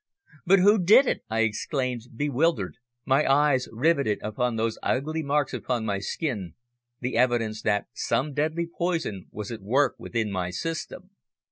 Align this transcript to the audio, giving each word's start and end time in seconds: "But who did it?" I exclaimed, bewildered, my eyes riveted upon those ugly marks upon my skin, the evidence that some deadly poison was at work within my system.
"But 0.47 0.57
who 0.57 0.83
did 0.83 1.05
it?" 1.05 1.21
I 1.29 1.41
exclaimed, 1.41 2.07
bewildered, 2.15 2.77
my 3.05 3.23
eyes 3.31 3.67
riveted 3.71 4.17
upon 4.23 4.55
those 4.55 4.79
ugly 4.81 5.21
marks 5.21 5.53
upon 5.53 5.85
my 5.85 5.99
skin, 5.99 6.55
the 7.01 7.15
evidence 7.15 7.61
that 7.61 7.85
some 7.93 8.33
deadly 8.33 8.65
poison 8.65 9.27
was 9.29 9.51
at 9.51 9.61
work 9.61 9.93
within 9.99 10.31
my 10.31 10.49
system. 10.49 11.11